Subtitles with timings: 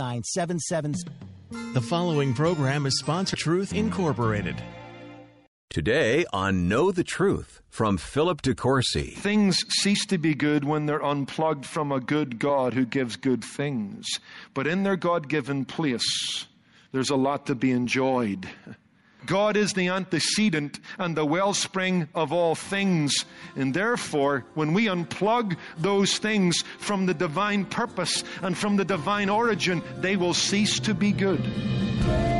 [0.00, 0.94] 977.
[1.74, 4.56] The following program is sponsored Truth Incorporated.
[5.68, 9.12] Today on Know the Truth from Philip DeCourcy.
[9.12, 13.44] Things cease to be good when they're unplugged from a good God who gives good
[13.44, 14.06] things.
[14.54, 16.46] But in their God given place,
[16.92, 18.48] there's a lot to be enjoyed.
[19.26, 23.24] God is the antecedent and the wellspring of all things.
[23.56, 29.28] And therefore, when we unplug those things from the divine purpose and from the divine
[29.28, 32.39] origin, they will cease to be good.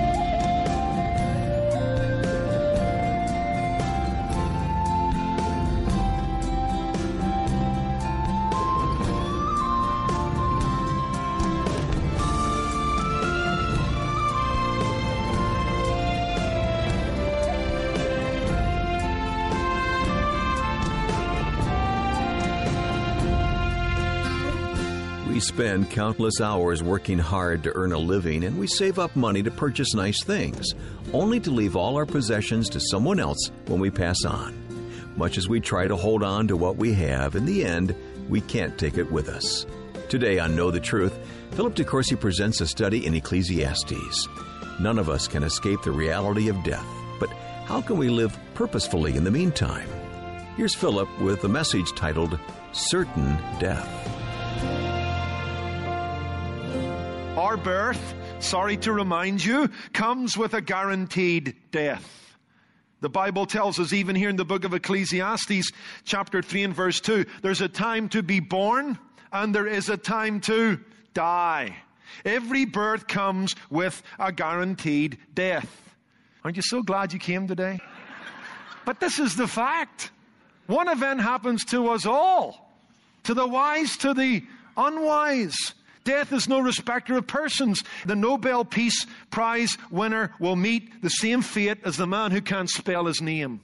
[25.60, 29.50] Spend countless hours working hard to earn a living and we save up money to
[29.50, 30.72] purchase nice things,
[31.12, 34.58] only to leave all our possessions to someone else when we pass on.
[35.16, 37.94] Much as we try to hold on to what we have, in the end,
[38.30, 39.66] we can't take it with us.
[40.08, 41.18] Today on Know the Truth,
[41.50, 44.28] Philip DeCourcy presents a study in Ecclesiastes.
[44.80, 46.86] None of us can escape the reality of death,
[47.18, 47.28] but
[47.66, 49.90] how can we live purposefully in the meantime?
[50.56, 52.38] Here's Philip with a message titled
[52.72, 54.19] Certain Death.
[57.50, 62.36] Our birth, sorry to remind you, comes with a guaranteed death.
[63.00, 65.72] The Bible tells us, even here in the book of Ecclesiastes,
[66.04, 69.00] chapter 3 and verse 2, there's a time to be born
[69.32, 70.78] and there is a time to
[71.12, 71.74] die.
[72.24, 75.92] Every birth comes with a guaranteed death.
[76.44, 77.80] Aren't you so glad you came today?
[78.84, 80.12] But this is the fact.
[80.68, 82.76] One event happens to us all,
[83.24, 84.44] to the wise, to the
[84.76, 85.74] unwise.
[86.04, 87.84] Death is no respecter of persons.
[88.06, 92.70] The Nobel Peace Prize winner will meet the same fate as the man who can't
[92.70, 93.60] spell his name.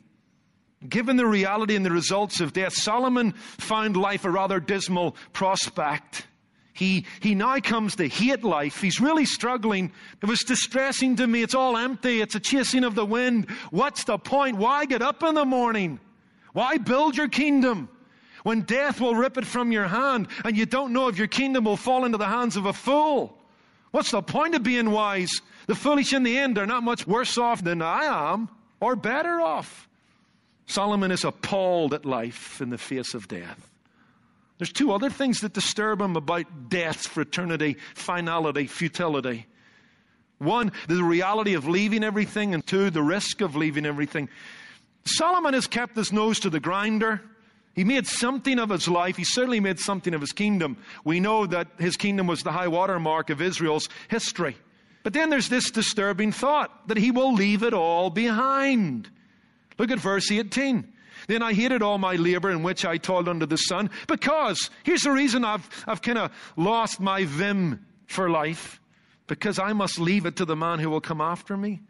[0.86, 6.26] Given the reality and the results of death, Solomon found life a rather dismal prospect.
[6.74, 8.82] He, he now comes to hate life.
[8.82, 9.90] He's really struggling.
[10.22, 11.42] It was distressing to me.
[11.42, 12.20] It's all empty.
[12.20, 13.50] It's a chasing of the wind.
[13.70, 14.58] What's the point?
[14.58, 15.98] Why get up in the morning?
[16.52, 17.88] Why build your kingdom?
[18.46, 21.64] When death will rip it from your hand and you don't know if your kingdom
[21.64, 23.36] will fall into the hands of a fool.
[23.90, 25.40] What's the point of being wise?
[25.66, 28.48] The foolish in the end are not much worse off than I am,
[28.78, 29.88] or better off.
[30.66, 33.68] Solomon is appalled at life in the face of death.
[34.58, 39.46] There's two other things that disturb him about death's fraternity, finality, futility.
[40.38, 44.28] One, the reality of leaving everything, and two, the risk of leaving everything.
[45.04, 47.22] Solomon has kept his nose to the grinder.
[47.76, 49.18] He made something of his life.
[49.18, 50.78] He certainly made something of his kingdom.
[51.04, 54.56] We know that his kingdom was the high water mark of Israel's history.
[55.02, 59.10] But then there's this disturbing thought that he will leave it all behind.
[59.78, 60.90] Look at verse 18.
[61.28, 65.02] Then I hated all my labor in which I toiled under the sun because, here's
[65.02, 68.80] the reason I've, I've kind of lost my vim for life.
[69.26, 71.82] Because I must leave it to the man who will come after me.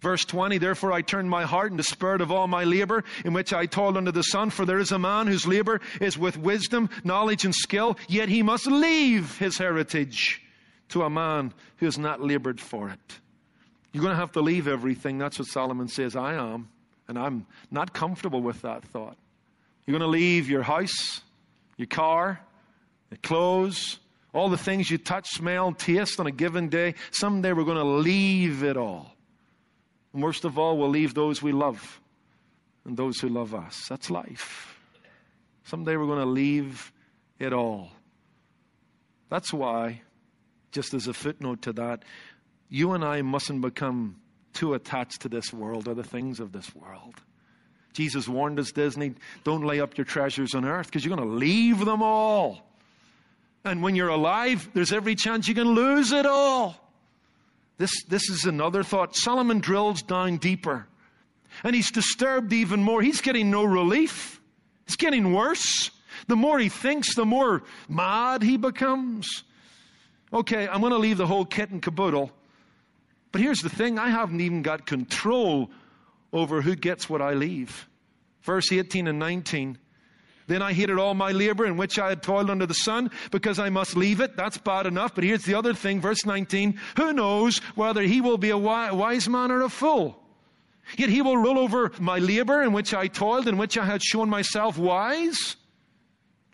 [0.00, 3.32] Verse 20, therefore I turned my heart and the spirit of all my labor in
[3.32, 6.36] which I toiled under the sun, for there is a man whose labor is with
[6.36, 10.42] wisdom, knowledge, and skill, yet he must leave his heritage
[10.90, 13.18] to a man who has not labored for it.
[13.92, 15.16] You're going to have to leave everything.
[15.16, 16.68] That's what Solomon says I am.
[17.08, 19.16] And I'm not comfortable with that thought.
[19.86, 21.22] You're going to leave your house,
[21.78, 22.40] your car,
[23.10, 23.98] your clothes,
[24.34, 26.94] all the things you touch, smell, taste on a given day.
[27.10, 29.15] Someday we're going to leave it all.
[30.16, 32.00] And worst of all, we'll leave those we love
[32.86, 33.84] and those who love us.
[33.86, 34.80] That's life.
[35.64, 36.90] Someday we're going to leave
[37.38, 37.90] it all.
[39.28, 40.00] That's why,
[40.72, 42.02] just as a footnote to that,
[42.70, 44.16] you and I mustn't become
[44.54, 47.16] too attached to this world or the things of this world.
[47.92, 51.36] Jesus warned us, Disney, don't lay up your treasures on earth because you're going to
[51.36, 52.66] leave them all.
[53.66, 56.85] And when you're alive, there's every chance you can lose it all.
[57.78, 59.16] This, this is another thought.
[59.16, 60.86] Solomon drills down deeper.
[61.62, 63.02] And he's disturbed even more.
[63.02, 64.40] He's getting no relief.
[64.86, 65.90] It's getting worse.
[66.28, 69.44] The more he thinks, the more mad he becomes.
[70.32, 72.30] Okay, I'm going to leave the whole kit and caboodle.
[73.32, 75.70] But here's the thing I haven't even got control
[76.32, 77.88] over who gets what I leave.
[78.42, 79.78] Verse 18 and 19.
[80.46, 83.58] Then I hated all my labor in which I had toiled under the sun because
[83.58, 84.36] I must leave it.
[84.36, 85.14] That's bad enough.
[85.14, 86.78] But here's the other thing, verse 19.
[86.96, 90.22] Who knows whether he will be a wise man or a fool?
[90.96, 94.02] Yet he will rule over my labor in which I toiled, in which I had
[94.02, 95.56] shown myself wise.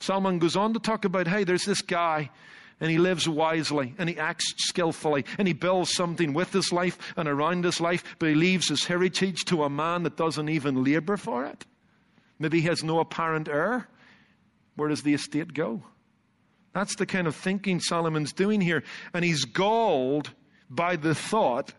[0.00, 2.30] Solomon goes on to talk about, hey, there's this guy
[2.80, 6.98] and he lives wisely and he acts skillfully and he builds something with his life
[7.16, 10.82] and around his life, but he leaves his heritage to a man that doesn't even
[10.82, 11.64] labor for it.
[12.42, 13.86] Maybe he has no apparent heir.
[14.74, 15.80] Where does the estate go?
[16.74, 18.82] That's the kind of thinking Solomon's doing here.
[19.14, 20.32] And he's galled
[20.68, 21.72] by the thought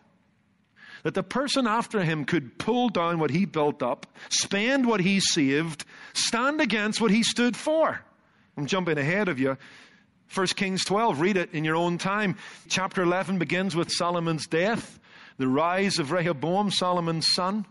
[1.04, 5.20] that the person after him could pull down what he built up, spend what he
[5.20, 5.84] saved,
[6.14, 8.00] stand against what he stood for.
[8.56, 9.58] I'm jumping ahead of you.
[10.34, 12.38] 1 Kings 12, read it in your own time.
[12.70, 14.98] Chapter 11 begins with Solomon's death,
[15.38, 17.66] the rise of Rehoboam, Solomon's son.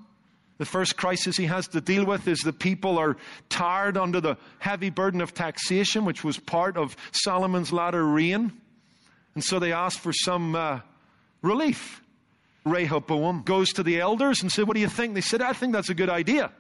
[0.58, 3.16] The first crisis he has to deal with is the people are
[3.48, 8.52] tired under the heavy burden of taxation, which was part of Solomon's latter reign.
[9.34, 10.80] And so they ask for some uh,
[11.40, 12.02] relief.
[12.64, 15.14] Rehoboam goes to the elders and said, What do you think?
[15.14, 16.52] They said, I think that's a good idea.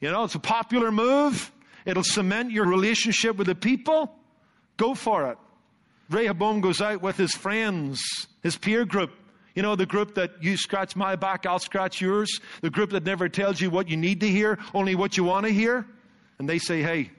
[0.00, 1.52] You know, it's a popular move.
[1.84, 4.14] It'll cement your relationship with the people.
[4.76, 5.38] Go for it.
[6.10, 8.00] Rehoboam goes out with his friends,
[8.42, 9.10] his peer group.
[9.58, 12.30] You know, the group that you scratch my back, I'll scratch yours.
[12.60, 15.46] The group that never tells you what you need to hear, only what you want
[15.46, 15.84] to hear.
[16.38, 17.10] And they say, hey,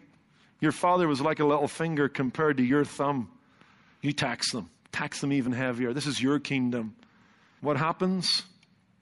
[0.61, 3.29] your father was like a little finger compared to your thumb.
[3.99, 5.91] You tax them, tax them even heavier.
[5.91, 6.95] This is your kingdom.
[7.59, 8.43] What happens?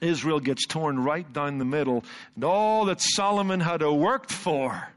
[0.02, 4.90] Israel gets torn right down the middle, and all that Solomon had worked for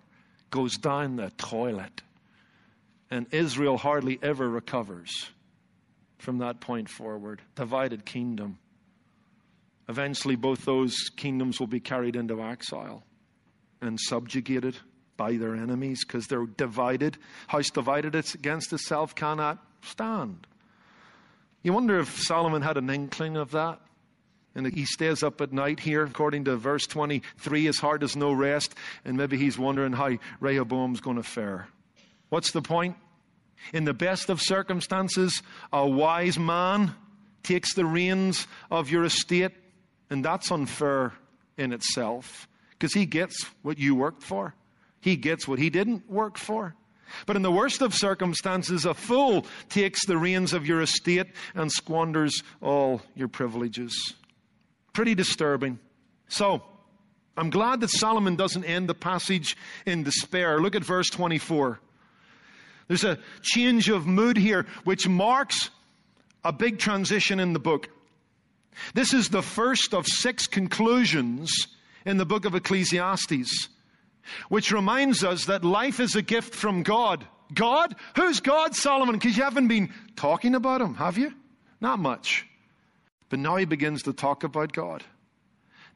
[0.49, 2.01] goes down the toilet
[3.11, 5.29] and Israel hardly ever recovers
[6.21, 7.41] from that point forward.
[7.55, 8.59] Divided kingdom.
[9.89, 13.03] Eventually, both those kingdoms will be carried into exile
[13.81, 14.77] and subjugated
[15.17, 17.19] by their enemies because they're divided.
[17.49, 20.47] House divided against itself cannot stand.
[21.63, 23.81] You wonder if Solomon had an inkling of that.
[24.55, 28.33] And he stays up at night here, according to verse 23, his heart has no
[28.33, 28.75] rest,
[29.05, 31.69] and maybe he's wondering how Rehoboam's going to fare.
[32.31, 32.97] What's the point?
[33.73, 35.43] In the best of circumstances,
[35.73, 36.95] a wise man
[37.43, 39.53] takes the reins of your estate,
[40.09, 41.13] and that's unfair
[41.57, 44.55] in itself because he gets what you worked for.
[45.01, 46.75] He gets what he didn't work for.
[47.27, 51.71] But in the worst of circumstances, a fool takes the reins of your estate and
[51.71, 54.15] squanders all your privileges.
[54.93, 55.79] Pretty disturbing.
[56.29, 56.63] So,
[57.37, 59.57] I'm glad that Solomon doesn't end the passage
[59.87, 60.61] in despair.
[60.61, 61.81] Look at verse 24.
[62.91, 65.71] There's a change of mood here, which marks
[66.43, 67.89] a big transition in the book.
[68.95, 71.69] This is the first of six conclusions
[72.05, 73.69] in the book of Ecclesiastes,
[74.49, 77.25] which reminds us that life is a gift from God.
[77.55, 77.95] God?
[78.17, 79.15] Who's God, Solomon?
[79.15, 81.33] Because you haven't been talking about him, have you?
[81.81, 82.45] Not much.
[83.29, 85.05] But now he begins to talk about God.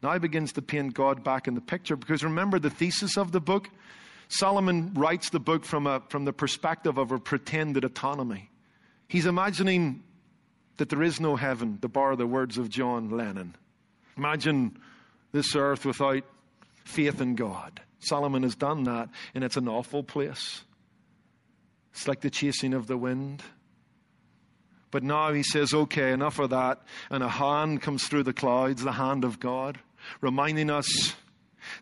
[0.00, 3.32] Now he begins to paint God back in the picture because remember the thesis of
[3.32, 3.68] the book?
[4.28, 8.50] Solomon writes the book from, a, from the perspective of a pretended autonomy.
[9.08, 10.02] He's imagining
[10.76, 13.54] that there is no heaven, to borrow the words of John Lennon.
[14.16, 14.78] Imagine
[15.32, 16.24] this earth without
[16.84, 17.80] faith in God.
[18.00, 20.62] Solomon has done that, and it's an awful place.
[21.92, 23.42] It's like the chasing of the wind.
[24.90, 26.82] But now he says, okay, enough of that.
[27.10, 29.78] And a hand comes through the clouds, the hand of God,
[30.20, 31.14] reminding us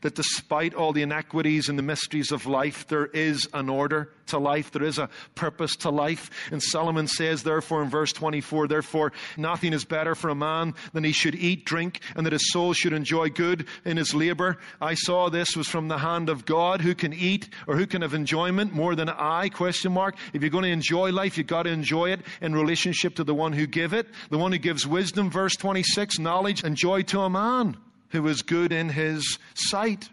[0.03, 4.39] that despite all the inequities and the mysteries of life, there is an order to
[4.39, 4.71] life.
[4.71, 6.31] There is a purpose to life.
[6.51, 11.05] And Solomon says, therefore, in verse 24, therefore, nothing is better for a man than
[11.05, 14.59] he should eat, drink, and that his soul should enjoy good in his labor.
[14.81, 16.81] I saw this was from the hand of God.
[16.81, 19.49] Who can eat or who can have enjoyment more than I?
[19.49, 20.17] Question mark.
[20.33, 23.35] If you're going to enjoy life, you've got to enjoy it in relationship to the
[23.35, 27.21] one who give it, the one who gives wisdom, verse 26, knowledge and joy to
[27.21, 27.77] a man
[28.13, 30.09] who is good in his sight.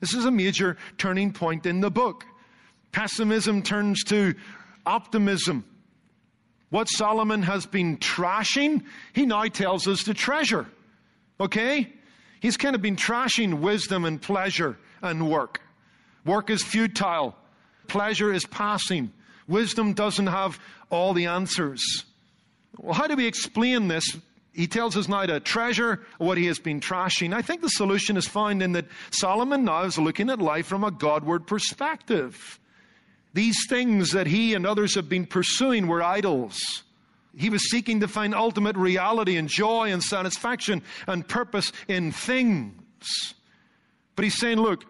[0.00, 2.24] This is a major turning point in the book.
[2.92, 4.34] Pessimism turns to
[4.84, 5.64] optimism.
[6.70, 10.66] What Solomon has been trashing, he now tells us to treasure.
[11.40, 11.92] Okay?
[12.40, 15.60] He's kind of been trashing wisdom and pleasure and work.
[16.24, 17.34] Work is futile,
[17.86, 19.12] pleasure is passing.
[19.46, 22.04] Wisdom doesn't have all the answers.
[22.76, 24.16] Well, how do we explain this
[24.58, 27.32] he tells us now to treasure what he has been trashing.
[27.32, 30.82] I think the solution is found in that Solomon now is looking at life from
[30.82, 32.58] a Godward perspective.
[33.34, 36.82] These things that he and others have been pursuing were idols.
[37.36, 43.34] He was seeking to find ultimate reality and joy and satisfaction and purpose in things.
[44.16, 44.84] But he's saying, look,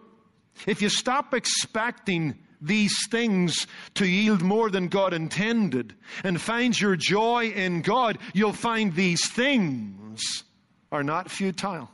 [0.65, 5.95] if you stop expecting these things to yield more than God intended.
[6.23, 10.43] And find your joy in God, you'll find these things
[10.91, 11.89] are not futile.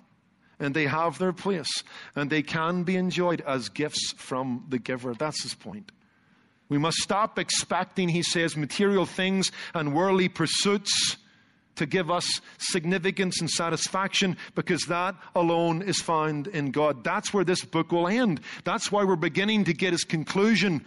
[0.60, 1.84] And they have their place.
[2.16, 5.14] And they can be enjoyed as gifts from the giver.
[5.14, 5.92] That's his point.
[6.70, 11.18] We must stop expecting, he says, material things and worldly pursuits
[11.75, 17.03] to give us significance and satisfaction because that alone is found in God.
[17.03, 18.41] That's where this book will end.
[18.63, 20.86] That's why we're beginning to get his conclusion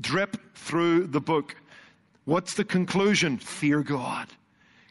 [0.00, 1.56] drip through the book.
[2.24, 3.38] What's the conclusion?
[3.38, 4.28] Fear God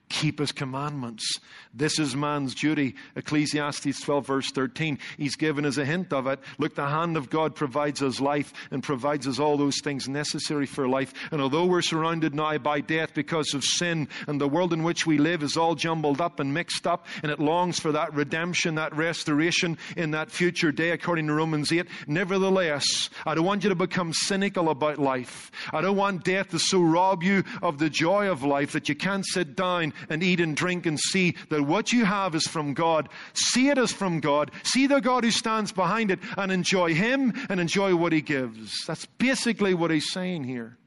[0.09, 1.39] keep his commandments.
[1.73, 2.95] This is man's duty.
[3.15, 4.97] Ecclesiastes 12, verse 13.
[5.17, 6.39] He's given us a hint of it.
[6.57, 10.65] Look, the hand of God provides us life and provides us all those things necessary
[10.65, 11.13] for life.
[11.31, 15.05] And although we're surrounded now by death because of sin, and the world in which
[15.05, 18.75] we live is all jumbled up and mixed up, and it longs for that redemption,
[18.75, 23.69] that restoration in that future day, according to Romans 8, nevertheless, I don't want you
[23.69, 25.51] to become cynical about life.
[25.71, 28.95] I don't want death to so rob you of the joy of life that you
[28.95, 32.73] can't sit down and eat and drink and see that what you have is from
[32.73, 33.09] God.
[33.33, 34.51] See it as from God.
[34.63, 38.85] See the God who stands behind it and enjoy Him and enjoy what He gives.
[38.85, 40.77] That's basically what He's saying here.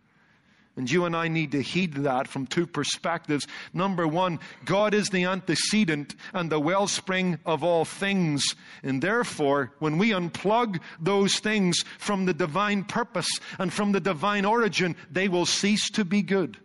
[0.76, 3.47] And you and I need to heed that from two perspectives.
[3.75, 8.42] Number one, God is the antecedent and the wellspring of all things.
[8.83, 13.28] And therefore, when we unplug those things from the divine purpose
[13.59, 16.57] and from the divine origin, they will cease to be good.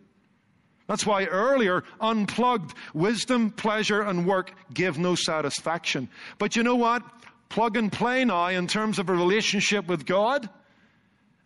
[0.88, 6.10] That's why earlier, unplugged, wisdom, pleasure, and work give no satisfaction.
[6.38, 7.03] But you know what?
[7.50, 10.50] Plug and play now in terms of a relationship with God,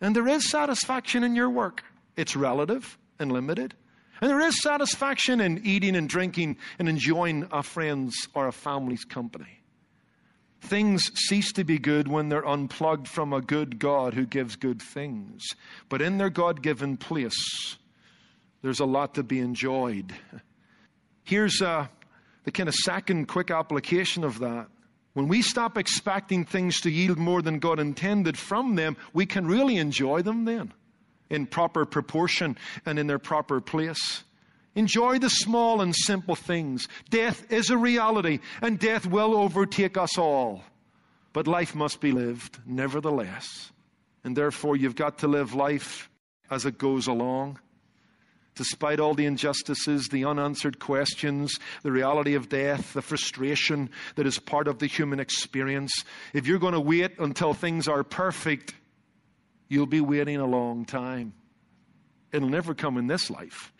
[0.00, 1.82] and there is satisfaction in your work.
[2.16, 3.74] It's relative and limited.
[4.20, 9.04] And there is satisfaction in eating and drinking and enjoying a friend's or a family's
[9.04, 9.60] company.
[10.60, 14.80] Things cease to be good when they're unplugged from a good God who gives good
[14.80, 15.42] things.
[15.88, 17.76] But in their God given place,
[18.62, 20.14] there's a lot to be enjoyed.
[21.24, 21.88] Here's uh,
[22.44, 24.68] the kind of second quick application of that.
[25.14, 29.46] When we stop expecting things to yield more than God intended from them, we can
[29.46, 30.72] really enjoy them then
[31.28, 34.22] in proper proportion and in their proper place.
[34.74, 36.88] Enjoy the small and simple things.
[37.10, 40.62] Death is a reality, and death will overtake us all.
[41.34, 43.70] But life must be lived, nevertheless.
[44.24, 46.08] And therefore, you've got to live life
[46.50, 47.58] as it goes along
[48.54, 54.38] despite all the injustices, the unanswered questions, the reality of death, the frustration that is
[54.38, 58.74] part of the human experience, if you're going to wait until things are perfect,
[59.68, 61.32] you'll be waiting a long time.
[62.32, 63.72] It'll never come in this life.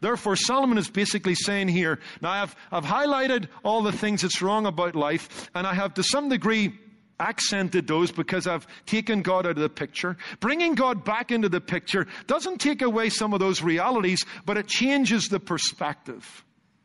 [0.00, 4.66] Therefore, Solomon is basically saying here, now I've, I've highlighted all the things that's wrong
[4.66, 6.78] about life, and I have to some degree
[7.20, 10.16] accented those because I've taken God out of the picture.
[10.40, 14.66] Bringing God back into the picture doesn't take away some of those realities, but it
[14.66, 16.44] changes the perspective.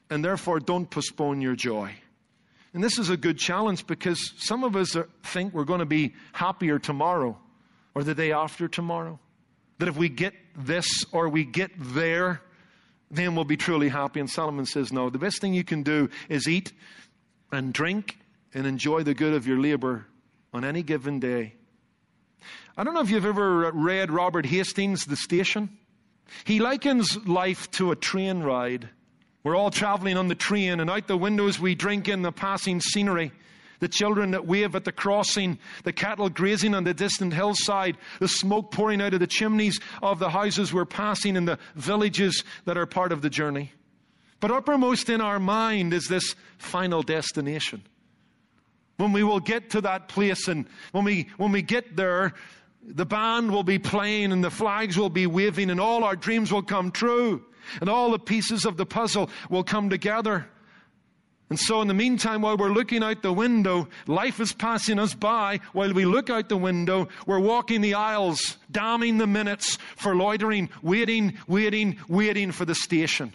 [0.09, 1.93] And therefore, don't postpone your joy.
[2.73, 5.85] And this is a good challenge because some of us are, think we're going to
[5.85, 7.37] be happier tomorrow
[7.93, 9.19] or the day after tomorrow.
[9.77, 12.41] That if we get this or we get there,
[13.11, 14.19] then we'll be truly happy.
[14.19, 16.73] And Solomon says, no, the best thing you can do is eat
[17.51, 18.17] and drink
[18.55, 20.05] and enjoy the good of your labor
[20.53, 21.53] on any given day.
[22.77, 25.77] I don't know if you've ever read Robert Hastings, The Station.
[26.45, 28.89] He likens life to a train ride.
[29.43, 32.79] We're all traveling on the train, and out the windows we drink in the passing
[32.79, 33.31] scenery.
[33.79, 38.29] The children that wave at the crossing, the cattle grazing on the distant hillside, the
[38.29, 42.77] smoke pouring out of the chimneys of the houses we're passing in the villages that
[42.77, 43.74] are part of the journey.
[44.39, 47.83] But uppermost in our mind is this final destination.
[48.97, 52.33] When we will get to that place and when we, when we get there,
[52.85, 56.51] the band will be playing and the flags will be waving and all our dreams
[56.51, 57.43] will come true
[57.79, 60.47] and all the pieces of the puzzle will come together.
[61.50, 65.13] And so, in the meantime, while we're looking out the window, life is passing us
[65.13, 65.59] by.
[65.73, 70.69] While we look out the window, we're walking the aisles, damning the minutes for loitering,
[70.81, 73.33] waiting, waiting, waiting for the station.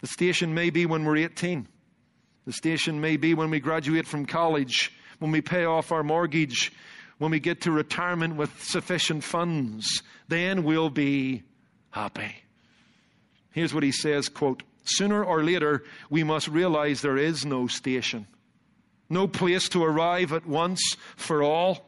[0.00, 1.66] The station may be when we're 18.
[2.46, 6.72] The station may be when we graduate from college, when we pay off our mortgage,
[7.18, 10.02] when we get to retirement with sufficient funds.
[10.28, 11.42] Then we'll be
[11.90, 12.34] happy.
[13.52, 18.26] Here's what he says, quote, Sooner or later, we must realize there is no station,
[19.08, 21.86] no place to arrive at once for all,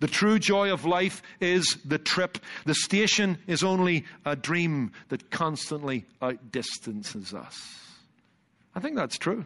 [0.00, 2.38] The true joy of life is the trip.
[2.64, 7.58] The station is only a dream that constantly outdistances us.
[8.74, 9.44] I think that's true.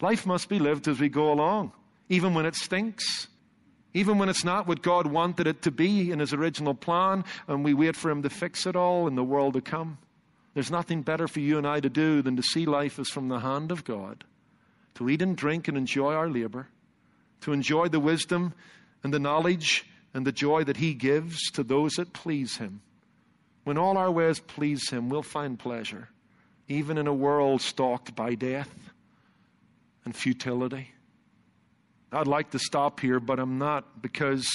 [0.00, 1.72] Life must be lived as we go along,
[2.08, 3.28] even when it stinks,
[3.92, 7.64] even when it's not what God wanted it to be in His original plan, and
[7.64, 9.98] we wait for Him to fix it all in the world to come.
[10.54, 13.28] There's nothing better for you and I to do than to see life as from
[13.28, 14.24] the hand of God,
[14.94, 16.68] to eat and drink and enjoy our labor,
[17.42, 18.54] to enjoy the wisdom
[19.02, 22.80] and the knowledge and the joy that He gives to those that please Him.
[23.64, 26.08] When all our ways please Him, we'll find pleasure,
[26.68, 28.90] even in a world stalked by death
[30.04, 30.90] and futility.
[32.12, 34.48] I'd like to stop here, but I'm not because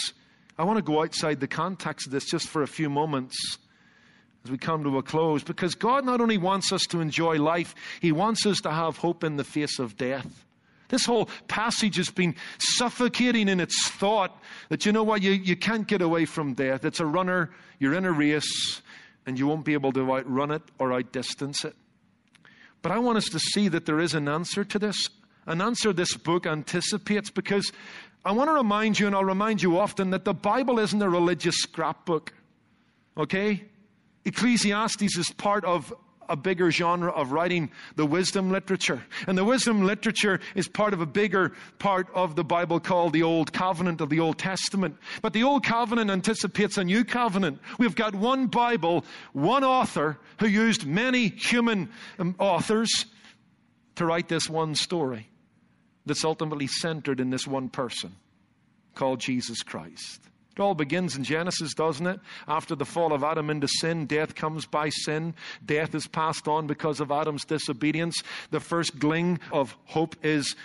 [0.57, 3.57] I want to go outside the context of this just for a few moments
[4.43, 5.43] as we come to a close.
[5.43, 9.23] Because God not only wants us to enjoy life, He wants us to have hope
[9.23, 10.45] in the face of death.
[10.89, 15.55] This whole passage has been suffocating in its thought that you know what, you, you
[15.55, 16.85] can't get away from death.
[16.85, 18.81] It's a runner, you're in a race,
[19.25, 21.75] and you won't be able to outrun it or outdistance it.
[22.83, 25.09] But I want us to see that there is an answer to this,
[25.47, 27.71] an answer this book anticipates, because
[28.25, 31.09] I want to remind you, and I'll remind you often, that the Bible isn't a
[31.09, 32.33] religious scrapbook.
[33.15, 33.63] Okay?
[34.25, 35.93] Ecclesiastes is part of
[36.27, 39.05] a bigger genre of writing the wisdom literature.
[39.27, 43.21] And the wisdom literature is part of a bigger part of the Bible called the
[43.21, 44.97] Old Covenant of the Old Testament.
[45.21, 47.59] But the Old Covenant anticipates a new covenant.
[47.77, 53.05] We've got one Bible, one author who used many human um, authors
[53.97, 55.29] to write this one story
[56.05, 58.15] that's ultimately centered in this one person
[58.95, 60.21] called Jesus Christ.
[60.57, 62.19] It all begins in Genesis, doesn't it?
[62.47, 65.33] After the fall of Adam into sin, death comes by sin.
[65.65, 68.23] Death is passed on because of Adam's disobedience.
[68.51, 70.55] The first gling of hope is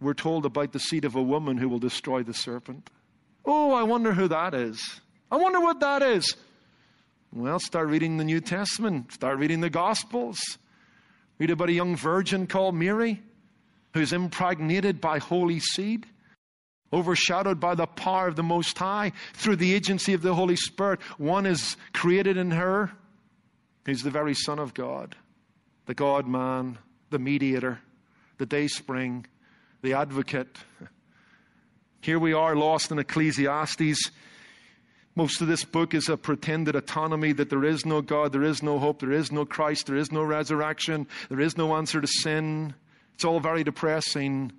[0.00, 2.88] we're told about the seed of a woman who will destroy the serpent.
[3.44, 5.00] Oh, I wonder who that is.
[5.28, 6.36] I wonder what that is.
[7.32, 10.38] Well, start reading the New Testament, start reading the Gospels.
[11.38, 13.20] Read about a young virgin called Mary
[13.94, 16.06] who's impregnated by holy seed
[16.92, 21.00] overshadowed by the power of the Most High through the agency of the Holy Spirit.
[21.18, 22.92] One is created in her,
[23.86, 25.16] who's the very Son of God,
[25.86, 26.78] the God man,
[27.10, 27.80] the mediator,
[28.38, 29.26] the day spring,
[29.82, 30.58] the advocate.
[32.00, 34.10] Here we are lost in Ecclesiastes.
[35.14, 38.62] Most of this book is a pretended autonomy that there is no God, there is
[38.62, 42.06] no hope, there is no Christ, there is no resurrection, there is no answer to
[42.06, 42.74] sin.
[43.22, 44.50] It's all very depressing.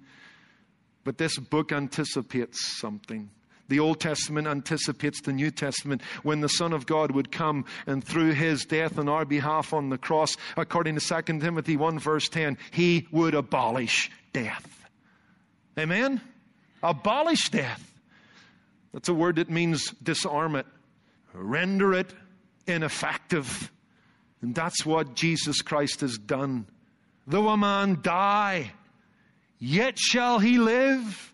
[1.04, 3.30] But this book anticipates something.
[3.68, 8.02] The Old Testament anticipates the New Testament when the Son of God would come and
[8.02, 12.30] through his death on our behalf on the cross, according to 2 Timothy 1, verse
[12.30, 14.86] 10, he would abolish death.
[15.78, 16.22] Amen?
[16.82, 17.94] Abolish death.
[18.94, 20.68] That's a word that means disarm it,
[21.34, 22.14] render it
[22.66, 23.70] ineffective.
[24.42, 26.66] And that's what Jesus Christ has done.
[27.26, 28.72] Though a man die,
[29.60, 31.34] yet shall he live.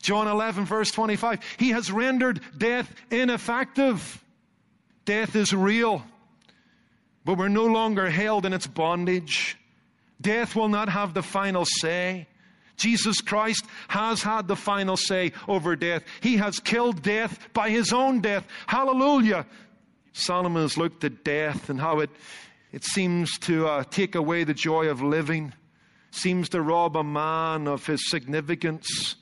[0.00, 1.40] John 11, verse 25.
[1.58, 4.22] He has rendered death ineffective.
[5.04, 6.04] Death is real,
[7.24, 9.56] but we're no longer held in its bondage.
[10.20, 12.26] Death will not have the final say.
[12.76, 16.02] Jesus Christ has had the final say over death.
[16.20, 18.46] He has killed death by his own death.
[18.66, 19.46] Hallelujah.
[20.12, 22.10] Solomon has looked at death and how it,
[22.72, 25.52] it seems to uh, take away the joy of living
[26.10, 29.16] seems to rob a man of his significance.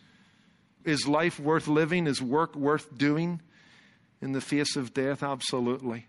[0.84, 2.06] Is life worth living?
[2.06, 3.40] Is work worth doing
[4.20, 5.22] in the face of death?
[5.22, 6.06] Absolutely.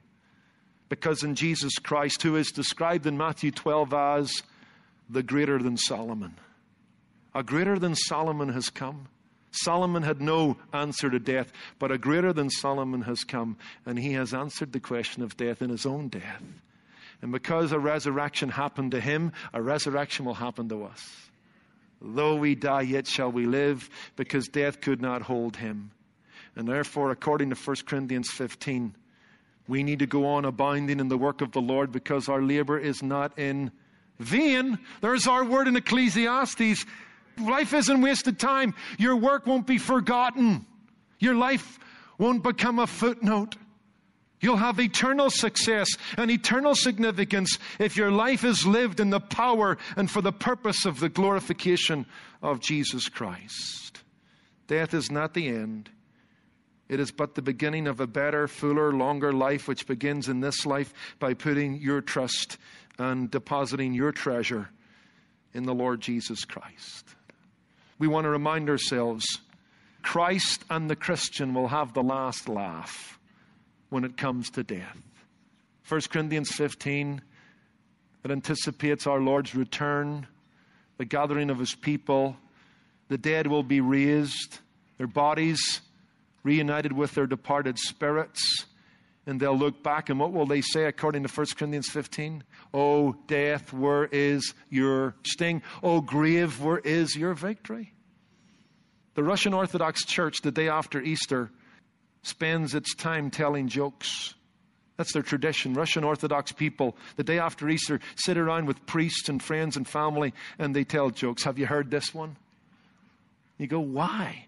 [0.89, 4.43] Because in Jesus Christ, who is described in Matthew 12 as
[5.09, 6.35] the greater than Solomon,
[7.33, 9.07] a greater than Solomon has come.
[9.51, 14.13] Solomon had no answer to death, but a greater than Solomon has come, and he
[14.13, 16.43] has answered the question of death in his own death.
[17.21, 21.29] And because a resurrection happened to him, a resurrection will happen to us.
[22.01, 25.91] Though we die, yet shall we live, because death could not hold him.
[26.55, 28.95] And therefore, according to 1 Corinthians 15,
[29.67, 32.77] we need to go on abounding in the work of the Lord because our labor
[32.77, 33.71] is not in
[34.19, 34.77] vain.
[35.01, 36.85] There's our word in Ecclesiastes.
[37.39, 38.75] Life isn't wasted time.
[38.97, 40.65] Your work won't be forgotten.
[41.19, 41.79] Your life
[42.17, 43.55] won't become a footnote.
[44.45, 49.75] You'll have eternal success and eternal significance if your life is lived in the power
[49.95, 52.05] and for the purpose of the glorification
[52.43, 54.03] of Jesus Christ.
[54.67, 55.89] Death is not the end.
[56.87, 60.63] It is but the beginning of a better, fuller, longer life, which begins in this
[60.63, 62.59] life by putting your trust
[62.99, 64.69] and depositing your treasure
[65.55, 67.15] in the Lord Jesus Christ.
[67.97, 69.25] We want to remind ourselves
[70.03, 73.15] Christ and the Christian will have the last laugh
[73.89, 74.97] when it comes to death.
[75.87, 77.21] 1 Corinthians 15,
[78.23, 80.25] it anticipates our Lord's return,
[80.97, 82.35] the gathering of his people.
[83.07, 84.59] The dead will be raised,
[84.97, 85.81] their bodies
[86.43, 88.65] reunited with their departed spirits.
[89.27, 92.43] And they'll look back, and what will they say according to 1 Corinthians 15?
[92.73, 95.63] Oh, death, where is your sting?
[95.81, 97.93] Oh, grave, where is your victory?
[99.15, 101.49] The Russian Orthodox Church, the day after Easter,
[102.25, 104.33] spends its time telling jokes.
[104.97, 105.73] That's their tradition.
[105.73, 110.33] Russian Orthodox people, the day after Easter, sit around with priests and friends and family
[110.57, 111.43] and they tell jokes.
[111.43, 112.37] Have you heard this one?
[113.57, 114.47] You go, why?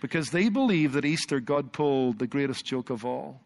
[0.00, 3.40] Because they believe that Easter, God pulled the greatest joke of all.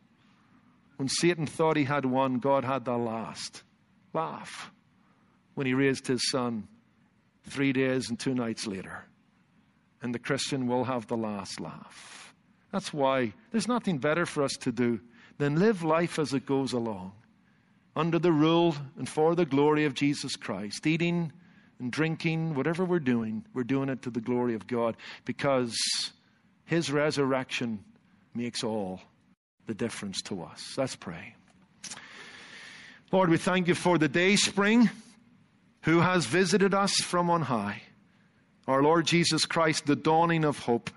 [0.97, 3.63] When Satan thought he had won, God had the last
[4.13, 4.71] laugh
[5.55, 6.67] when he raised his son
[7.45, 9.05] three days and two nights later.
[10.03, 12.24] And the Christian will have the last laugh.
[12.75, 14.99] That's why there's nothing better for us to do
[15.39, 17.13] than live life as it goes along,
[17.95, 21.31] under the rule and for the glory of Jesus Christ, eating
[21.79, 25.73] and drinking, whatever we're doing, we're doing it to the glory of God because
[26.65, 27.85] His resurrection
[28.35, 29.01] makes all
[29.69, 30.75] the difference to us.
[30.77, 31.37] Let's pray.
[33.13, 34.91] Lord, we thank you for the day spring
[35.83, 37.83] who has visited us from on high.
[38.67, 40.91] Our Lord Jesus Christ, the dawning of hope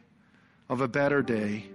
[0.70, 1.66] of a better day.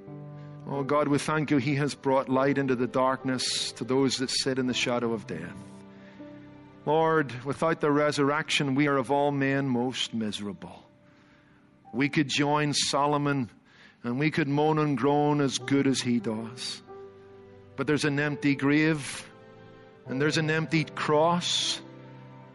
[0.69, 1.59] Oh God, we thank you.
[1.59, 5.27] He has brought light into the darkness to those that sit in the shadow of
[5.27, 5.57] death.
[6.85, 10.83] Lord, without the resurrection, we are of all men most miserable.
[11.93, 13.51] We could join Solomon
[14.05, 16.83] and we could moan and groan as good as he does.
[17.77, 19.29] But there's an empty grave,
[20.07, 21.81] and there's an empty cross,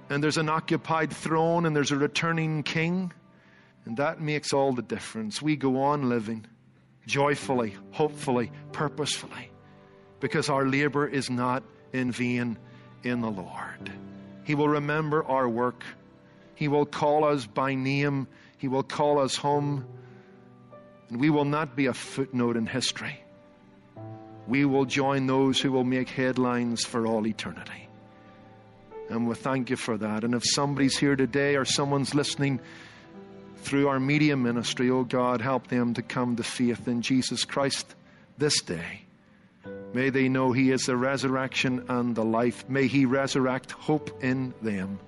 [0.10, 3.12] and there's an occupied throne, and there's a returning king.
[3.88, 5.42] And that makes all the difference.
[5.42, 6.46] We go on living
[7.06, 9.50] joyfully, hopefully, purposefully,
[10.20, 12.58] because our labor is not in vain
[13.04, 13.90] in the Lord.
[14.44, 15.86] He will remember our work.
[16.56, 18.28] He will call us by name.
[18.58, 19.86] He will call us home.
[21.08, 23.22] And we will not be a footnote in history.
[24.48, 27.88] We will join those who will make headlines for all eternity.
[29.10, 30.26] And we thank you for that.
[30.26, 32.60] And if somebody's here today or someone's listening
[33.60, 37.96] through our media ministry, oh God, help them to come to faith in Jesus Christ
[38.38, 39.02] this day.
[39.94, 42.68] May they know He is the resurrection and the life.
[42.70, 45.00] May He resurrect hope in them.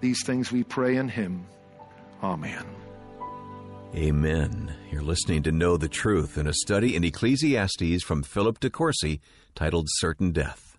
[0.00, 1.46] These things we pray in Him.
[2.22, 2.64] Amen.
[3.94, 4.74] Amen.
[4.90, 9.20] You're listening to Know the Truth in a study in Ecclesiastes from Philip de Courcy
[9.54, 10.69] titled Certain Death.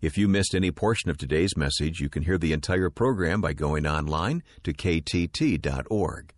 [0.00, 3.52] If you missed any portion of today's message, you can hear the entire program by
[3.52, 6.32] going online to ktt.org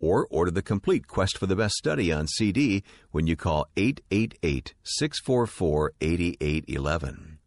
[0.00, 4.74] or order the complete Quest for the Best study on CD when you call 888
[4.82, 7.38] 644 8811.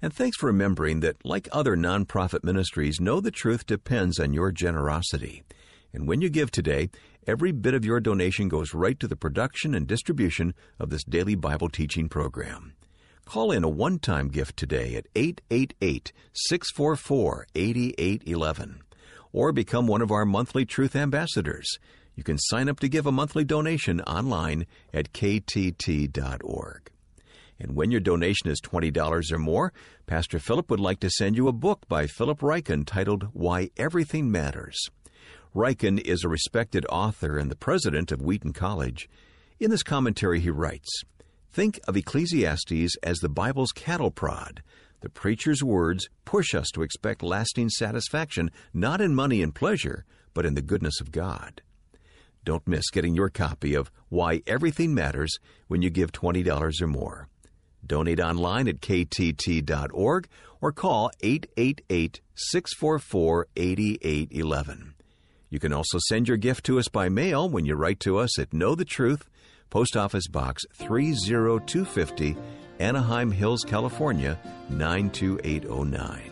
[0.00, 4.52] And thanks for remembering that, like other nonprofit ministries, Know the Truth depends on your
[4.52, 5.42] generosity.
[5.92, 6.90] And when you give today,
[7.26, 11.34] every bit of your donation goes right to the production and distribution of this daily
[11.34, 12.74] Bible teaching program.
[13.24, 18.80] Call in a one time gift today at 888 644 8811
[19.32, 21.78] or become one of our monthly Truth Ambassadors.
[22.14, 26.90] You can sign up to give a monthly donation online at ktt.org.
[27.58, 29.72] And when your donation is $20 or more,
[30.06, 34.30] Pastor Philip would like to send you a book by Philip Ryken titled Why Everything
[34.30, 34.78] Matters.
[35.54, 39.08] Ryken is a respected author and the president of Wheaton College.
[39.60, 41.04] In this commentary, he writes
[41.52, 44.62] Think of Ecclesiastes as the Bible's cattle prod.
[45.02, 50.46] The preacher's words push us to expect lasting satisfaction not in money and pleasure, but
[50.46, 51.60] in the goodness of God.
[52.42, 55.38] Don't miss getting your copy of Why Everything Matters
[55.68, 57.28] when you give $20 or more.
[57.86, 60.28] Donate online at ktt.org
[60.62, 64.94] or call 888 644 8811.
[65.50, 68.38] You can also send your gift to us by mail when you write to us
[68.38, 69.28] at Know the Truth,
[69.72, 72.36] Post Office Box 30250,
[72.78, 76.30] Anaheim Hills, California 92809.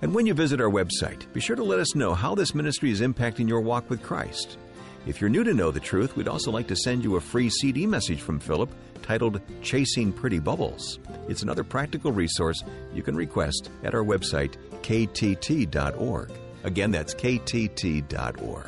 [0.00, 2.90] And when you visit our website, be sure to let us know how this ministry
[2.90, 4.56] is impacting your walk with Christ.
[5.04, 7.50] If you're new to Know the Truth, we'd also like to send you a free
[7.50, 8.70] CD message from Philip
[9.02, 10.98] titled Chasing Pretty Bubbles.
[11.28, 16.30] It's another practical resource you can request at our website, ktt.org.
[16.64, 18.66] Again, that's ktt.org.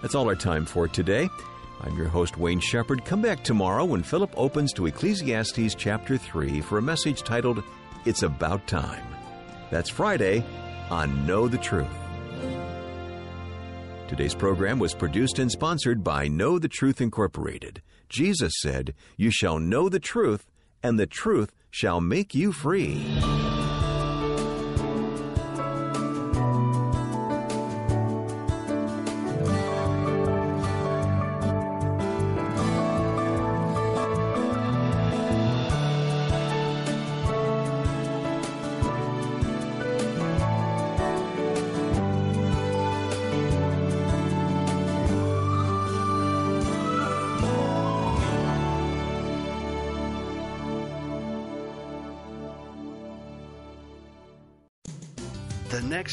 [0.00, 1.28] That's all our time for today.
[1.82, 3.04] I'm your host, Wayne Shepherd.
[3.04, 7.62] Come back tomorrow when Philip opens to Ecclesiastes chapter 3 for a message titled,
[8.04, 9.04] It's About Time.
[9.70, 10.44] That's Friday
[10.90, 11.88] on Know the Truth.
[14.08, 17.80] Today's program was produced and sponsored by Know the Truth Incorporated.
[18.08, 20.50] Jesus said, You shall know the truth,
[20.82, 23.06] and the truth shall make you free.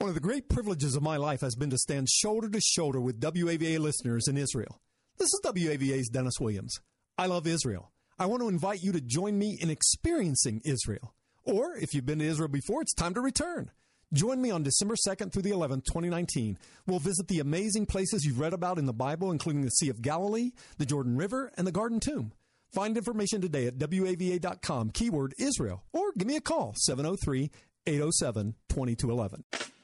[0.00, 3.02] One of the great privileges of my life has been to stand shoulder to shoulder
[3.02, 4.80] with WAVA listeners in Israel.
[5.18, 6.80] This is WAVA's Dennis Williams.
[7.18, 7.92] I love Israel.
[8.18, 11.14] I want to invite you to join me in experiencing Israel.
[11.44, 13.72] Or if you've been to Israel before, it's time to return.
[14.10, 16.56] Join me on December 2nd through the 11th, 2019.
[16.86, 20.00] We'll visit the amazing places you've read about in the Bible, including the Sea of
[20.00, 22.32] Galilee, the Jordan River, and the Garden Tomb.
[22.72, 27.50] Find information today at WAVA.com, keyword Israel, or give me a call, 703
[27.86, 29.44] 807 2211.